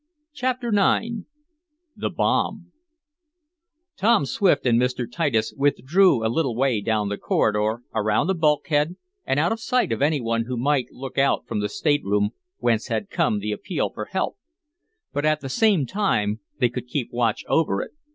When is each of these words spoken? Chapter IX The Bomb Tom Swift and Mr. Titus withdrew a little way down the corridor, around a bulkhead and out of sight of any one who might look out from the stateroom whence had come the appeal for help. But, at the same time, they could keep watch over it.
Chapter 0.33 0.69
IX 0.69 1.25
The 1.95 2.09
Bomb 2.09 2.71
Tom 3.95 4.25
Swift 4.25 4.65
and 4.65 4.81
Mr. 4.81 5.05
Titus 5.07 5.53
withdrew 5.55 6.25
a 6.25 6.25
little 6.27 6.55
way 6.55 6.81
down 6.81 7.09
the 7.09 7.19
corridor, 7.19 7.83
around 7.93 8.27
a 8.27 8.33
bulkhead 8.33 8.95
and 9.27 9.39
out 9.39 9.51
of 9.51 9.59
sight 9.59 9.91
of 9.91 10.01
any 10.01 10.19
one 10.19 10.45
who 10.45 10.57
might 10.57 10.91
look 10.91 11.19
out 11.19 11.45
from 11.47 11.59
the 11.59 11.69
stateroom 11.69 12.31
whence 12.57 12.87
had 12.87 13.11
come 13.11 13.37
the 13.37 13.51
appeal 13.51 13.91
for 13.93 14.05
help. 14.05 14.37
But, 15.13 15.23
at 15.23 15.39
the 15.41 15.49
same 15.49 15.85
time, 15.85 16.39
they 16.57 16.69
could 16.69 16.87
keep 16.87 17.13
watch 17.13 17.43
over 17.47 17.83
it. 17.83 17.91